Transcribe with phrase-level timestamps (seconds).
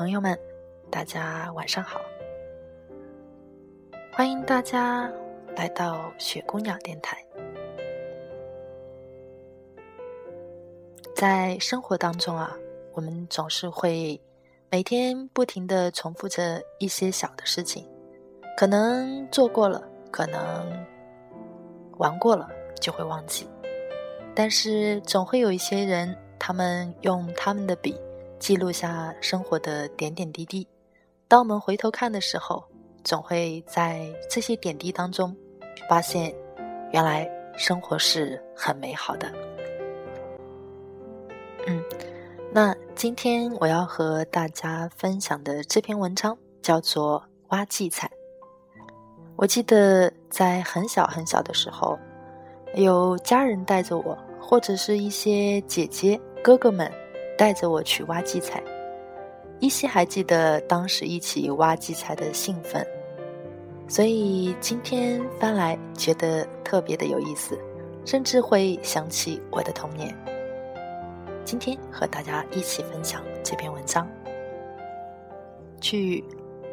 [0.00, 0.34] 朋友们，
[0.90, 2.00] 大家晚上好！
[4.10, 5.12] 欢迎大家
[5.54, 7.22] 来到雪姑娘电台。
[11.14, 12.56] 在生活当中啊，
[12.94, 14.18] 我们总是会
[14.70, 17.86] 每天不停的重复着一些小的事情，
[18.56, 20.66] 可能做过了，可能
[21.98, 22.48] 玩过了，
[22.80, 23.46] 就会忘记。
[24.34, 27.94] 但是总会有一些人，他们用他们的笔。
[28.40, 30.66] 记录下生活的点点滴滴，
[31.28, 32.64] 当我们回头看的时候，
[33.04, 35.36] 总会在这些点滴当中，
[35.90, 36.34] 发现
[36.90, 39.30] 原来生活是很美好的。
[41.66, 41.84] 嗯，
[42.50, 48.08] 那今天我要和大家分享的这篇文章叫做《挖荠菜》。
[49.36, 51.98] 我记得在很小很小的时候，
[52.74, 56.90] 有家人带着我，或者是一些姐姐哥哥们。
[57.40, 58.62] 带着我去挖荠菜，
[59.60, 62.86] 依稀还记得当时一起挖荠菜的兴奋，
[63.88, 67.58] 所以今天翻来觉得特别的有意思，
[68.04, 70.14] 甚至会想起我的童年。
[71.42, 74.06] 今天和大家一起分享这篇文章。
[75.80, 76.22] 去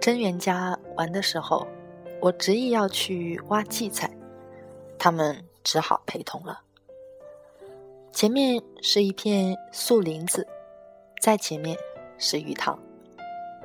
[0.00, 1.64] 真源家玩的时候，
[2.20, 4.10] 我执意要去挖荠菜，
[4.98, 6.62] 他们只好陪同了。
[8.18, 10.44] 前面是一片树林子，
[11.22, 11.78] 再前面
[12.18, 12.76] 是鱼塘。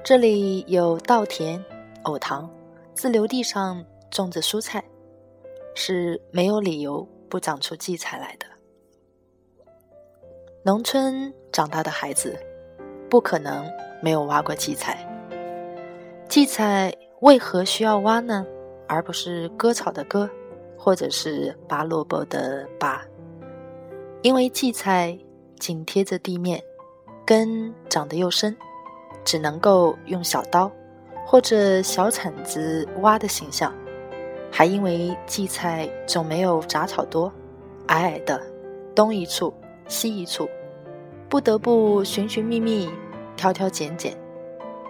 [0.03, 1.59] 这里有稻田、
[2.03, 2.47] 藕塘，
[2.93, 4.83] 自留地上种着蔬菜，
[5.73, 8.45] 是没有理由不长出荠菜来的。
[10.63, 12.37] 农村长大的孩子，
[13.09, 13.67] 不可能
[14.03, 15.03] 没有挖过荠菜。
[16.29, 18.45] 荠菜为何需要挖呢？
[18.87, 20.29] 而不是割草的割，
[20.77, 23.03] 或者是拔萝卜的拔？
[24.23, 25.17] 因为荠菜
[25.59, 26.57] 紧贴着地面，
[27.25, 28.55] 根长得又深，
[29.25, 30.71] 只能够用小刀
[31.25, 33.73] 或者小铲子挖的形象。
[34.49, 37.29] 还因为荠菜总没有杂草多，
[37.87, 38.41] 矮矮的，
[38.95, 39.53] 东一处
[39.89, 40.47] 西一处，
[41.27, 42.89] 不得不寻寻觅觅，
[43.35, 44.15] 挑挑拣拣，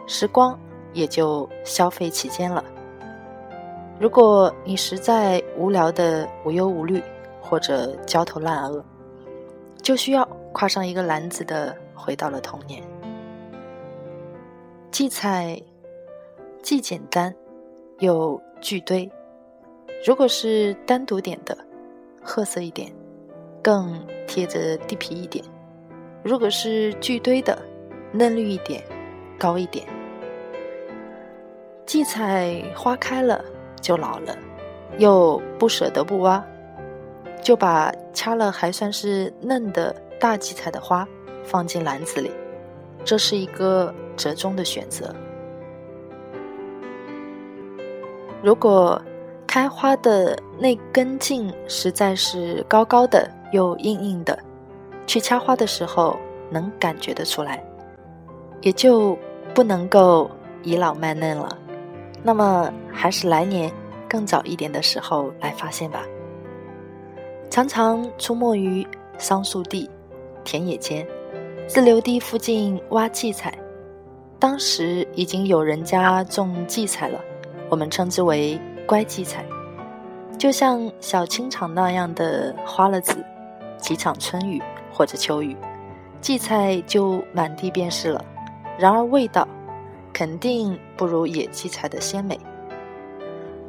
[0.06, 0.56] 时光
[0.94, 2.64] 也就消费其间了。
[4.00, 7.02] 如果你实在无聊的无忧无虑，
[7.42, 8.86] 或者焦头烂额，
[9.84, 12.82] 就需要挎上一个篮子的回到了童年。
[14.90, 15.62] 荠菜
[16.62, 17.34] 既简单
[18.00, 19.12] 又聚堆，
[20.06, 21.58] 如果是单独点的，
[22.22, 22.90] 褐色一点，
[23.62, 25.44] 更贴着地皮一点；
[26.24, 27.62] 如果是聚堆的，
[28.14, 28.82] 嫩绿一点，
[29.38, 29.86] 高一点。
[31.86, 33.44] 荠菜花开了
[33.82, 34.38] 就老了，
[34.98, 36.44] 又不舍得不挖。
[37.44, 41.06] 就把掐了还算是嫩的大荠菜的花
[41.44, 42.32] 放进篮子里，
[43.04, 45.14] 这是一个折中的选择。
[48.42, 49.02] 如果
[49.46, 54.40] 开花的那根茎实在是高高的又硬硬的，
[55.06, 56.18] 去掐花的时候
[56.50, 57.62] 能感觉得出来，
[58.62, 59.18] 也就
[59.54, 60.32] 不能够
[60.64, 61.58] 倚老卖嫩了。
[62.24, 63.70] 那么还是来年
[64.08, 66.06] 更早一点的时候来发现吧。
[67.54, 68.84] 常常出没于
[69.20, 69.88] 桑树地、
[70.44, 71.06] 田野间、
[71.68, 73.54] 自留地附近挖荠菜。
[74.40, 77.22] 当时已经有人家种荠菜了，
[77.70, 79.46] 我们称之为乖荠菜。
[80.36, 83.24] 就像小青场那样的花了籽，
[83.78, 84.60] 几场春雨
[84.92, 85.56] 或者秋雨，
[86.22, 88.26] 荠菜就满地便是了。
[88.80, 89.48] 然而味道
[90.12, 92.40] 肯定不如野荠菜的鲜美，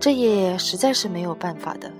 [0.00, 1.92] 这也实在是没有办法的。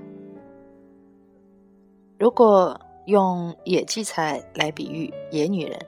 [2.16, 5.78] 如果用野荠菜来比喻野女人，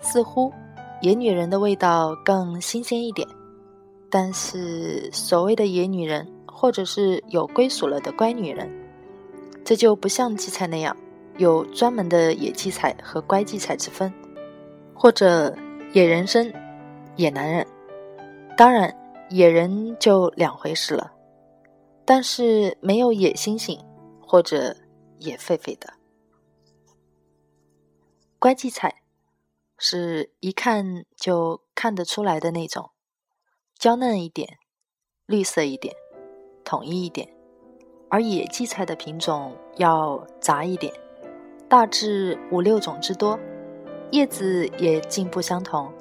[0.00, 0.52] 似乎
[1.02, 3.26] 野女人的味道更新鲜一点。
[4.08, 8.70] 但是所谓的野女人，或者是有归属了的乖女人，
[9.64, 10.96] 这就不像荠菜那样
[11.38, 14.12] 有专门的野荠菜和乖荠菜之分，
[14.94, 15.54] 或者
[15.92, 16.50] 野人参、
[17.16, 17.66] 野男人。
[18.56, 18.94] 当然，
[19.30, 21.10] 野人就两回事了。
[22.04, 23.78] 但是没有野猩猩。
[24.26, 24.74] 或者
[25.24, 25.94] 也废废的。
[28.38, 29.02] 乖荠菜
[29.78, 32.90] 是一看就看得出来的那种，
[33.78, 34.58] 娇嫩一点，
[35.26, 35.94] 绿色一点，
[36.62, 37.28] 统一一点；
[38.10, 40.92] 而野荠菜的品种要杂一点，
[41.68, 43.38] 大致五六种之多，
[44.10, 45.92] 叶子也尽不相同。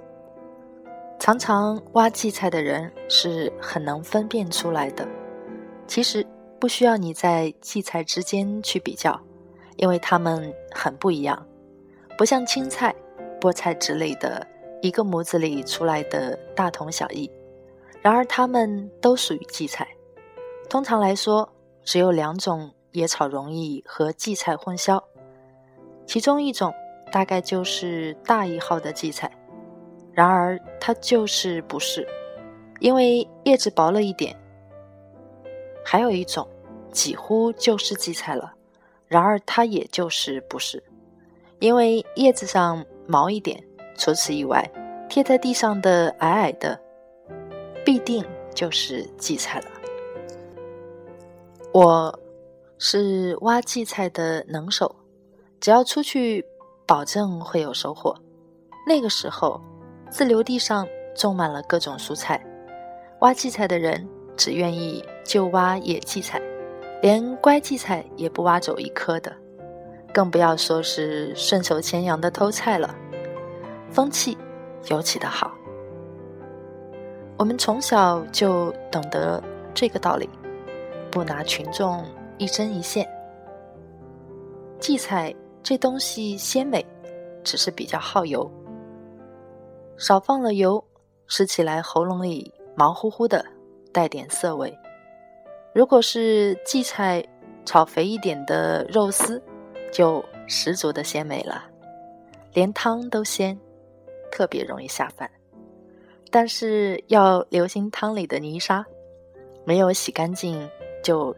[1.20, 5.08] 常常挖荠菜的人是很能分辨出来的。
[5.88, 6.26] 其实
[6.64, 9.20] 不需要你在荠菜之间去比较，
[9.76, 11.46] 因为它们很不一样，
[12.18, 12.96] 不像青菜、
[13.38, 14.48] 菠菜之类的，
[14.82, 17.30] 一个模子里出来的大同小异。
[18.02, 19.86] 然而它们都属于荠菜。
[20.70, 25.04] 通常来说，只有两种野草容易和荠菜混淆，
[26.08, 26.74] 其中一种
[27.12, 29.30] 大概就是大一号的荠菜。
[30.14, 32.08] 然而，它就是不是，
[32.80, 34.34] 因为叶子薄了一点。
[35.86, 36.48] 还有一种，
[36.94, 38.54] 几乎就是荠菜了，
[39.08, 40.82] 然而它也就是不是，
[41.60, 43.62] 因为叶子上毛一点。
[43.98, 44.66] 除此以外，
[45.10, 46.80] 贴在地上的矮矮的，
[47.84, 48.24] 必定
[48.56, 49.66] 就是荠菜了。
[51.74, 52.18] 我
[52.78, 54.96] 是挖荠菜的能手，
[55.60, 56.46] 只要出去，
[56.86, 58.16] 保证会有收获。
[58.88, 59.60] 那个时候。
[60.12, 62.40] 自留地上种满了各种蔬菜，
[63.22, 64.08] 挖荠菜的人
[64.38, 66.40] 只愿意就挖野荠菜，
[67.04, 69.36] 连乖荠菜也不挖走一颗的，
[70.14, 72.96] 更不要说是顺手牵羊的偷菜了。
[73.92, 74.38] 风气
[74.88, 75.52] 尤其的好，
[77.38, 80.30] 我们从小就懂得这个道理，
[81.12, 82.06] 不拿群众
[82.38, 83.06] 一针一线。
[84.80, 86.86] 荠菜这东西鲜美，
[87.44, 88.50] 只是比较耗油。
[89.98, 90.82] 少放了油，
[91.28, 93.46] 吃起来喉咙里毛乎乎的，
[93.92, 94.74] 带点涩味。
[95.74, 97.24] 如果是荠菜
[97.66, 99.42] 炒肥一点的肉丝，
[99.92, 101.64] 就十足的鲜美了，
[102.54, 103.58] 连汤都鲜，
[104.32, 105.30] 特别容易下饭。
[106.30, 108.86] 但是要留心汤里的泥沙，
[109.66, 110.70] 没有洗干净
[111.04, 111.36] 就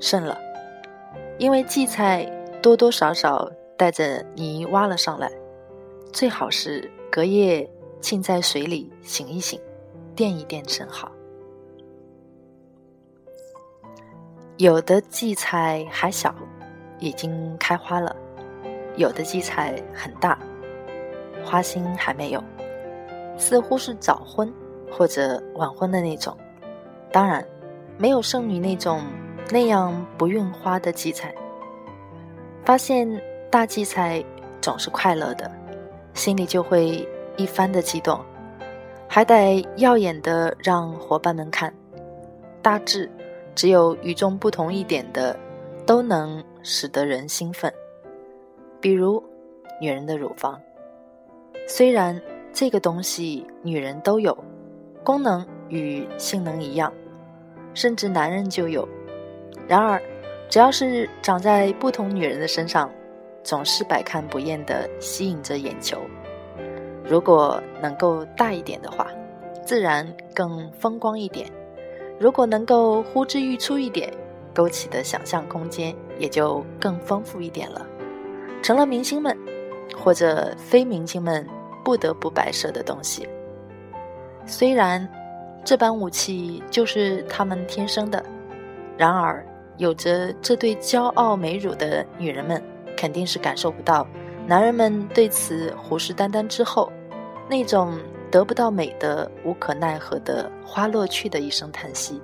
[0.00, 0.38] 剩了，
[1.38, 2.24] 因为荠菜
[2.60, 5.30] 多多少少带着泥挖了上来，
[6.12, 7.68] 最好是隔夜。
[7.98, 9.58] 浸在水里醒一醒，
[10.14, 11.10] 垫一垫正好。
[14.56, 16.34] 有的荠菜还小，
[16.98, 18.14] 已经开花了；
[18.96, 20.38] 有的荠菜很大，
[21.44, 22.42] 花心还没有，
[23.36, 24.52] 似乎是早婚
[24.90, 26.36] 或者晚婚的那种。
[27.12, 27.46] 当然，
[27.98, 29.02] 没有剩女那种
[29.50, 31.34] 那样不孕花的荠菜。
[32.64, 33.08] 发现
[33.50, 34.24] 大荠菜
[34.60, 35.50] 总是快乐的，
[36.14, 37.06] 心里就会。
[37.38, 38.18] 一番的激动，
[39.06, 41.70] 还得耀眼的让伙伴们看。
[42.62, 43.10] 大致
[43.56, 45.36] 只有与众不同一点的，
[45.84, 47.72] 都能使得人兴奋。
[48.80, 49.20] 比如
[49.80, 50.60] 女人的乳房，
[51.66, 52.20] 虽然
[52.52, 54.36] 这个东西女人都有，
[55.02, 56.92] 功能与性能一样，
[57.72, 58.86] 甚至男人就有。
[59.66, 60.00] 然而，
[60.48, 62.90] 只要是长在不同女人的身上，
[63.42, 65.98] 总是百看不厌的吸引着眼球。
[67.08, 69.08] 如果能够大一点的话，
[69.64, 71.48] 自然更风光一点；
[72.18, 74.12] 如果能够呼之欲出一点，
[74.54, 77.86] 勾起的想象空间也就更丰富一点了，
[78.62, 79.36] 成了明星们
[79.96, 81.46] 或者非明星们
[81.84, 83.28] 不得不摆设的东西。
[84.46, 85.06] 虽然
[85.64, 88.24] 这般武器就是他们天生的，
[88.96, 89.44] 然而
[89.76, 92.62] 有着这对骄傲美乳的女人们，
[92.96, 94.06] 肯定是感受不到。
[94.46, 96.90] 男人们对此虎视眈眈之后，
[97.48, 97.98] 那种
[98.30, 102.20] 得不到美的无可奈何的花落去的一声叹息。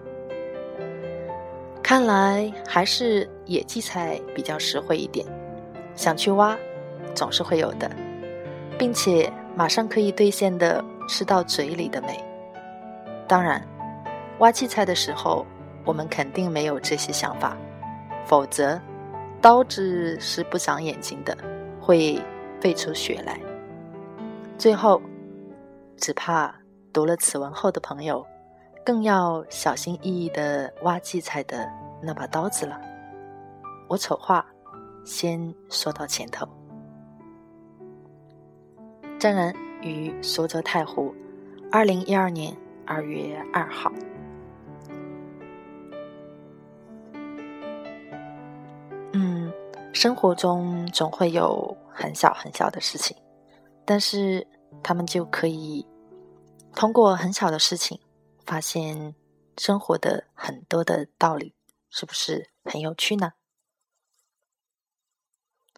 [1.82, 5.26] 看来还是野荠菜比较实惠一点，
[5.94, 6.56] 想去挖，
[7.14, 7.90] 总是会有的，
[8.78, 12.23] 并且马上可以兑现的吃到嘴里的美。
[13.26, 13.62] 当然，
[14.38, 15.47] 挖荠菜的时候，
[15.85, 17.56] 我们肯定没有这些想法，
[18.26, 18.80] 否则，
[19.40, 21.37] 刀子是不长眼睛的。
[21.85, 22.16] 会
[22.61, 23.40] 废出血来。
[24.56, 25.02] 最后，
[26.02, 26.52] 只怕
[26.92, 28.26] 读了此文后的朋友，
[28.85, 31.71] 更要小心翼翼的挖荠菜的
[32.02, 32.76] 那把刀子了。
[33.88, 34.44] 我丑话
[35.04, 36.44] 先说到前头。
[39.16, 41.14] 张然于苏州太湖，
[41.71, 42.52] 二零一二年
[42.85, 43.88] 二月二号。
[49.12, 49.52] 嗯
[49.92, 53.16] 生活中总会有很小很小的事情，
[53.85, 54.44] 但是
[54.82, 55.87] 他们就可以
[56.75, 58.00] 通过很小的事情
[58.45, 59.14] 发现
[59.57, 61.55] 生活的很多的道理
[61.91, 63.33] 是不是很有趣呢？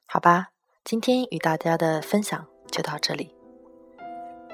[0.06, 0.50] 好吧
[0.84, 3.34] 今天与大家的分享就到这里。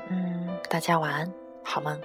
[0.09, 1.33] 嗯大家晚安
[1.63, 1.99] 好吗